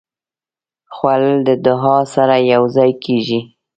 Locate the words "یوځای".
2.53-2.91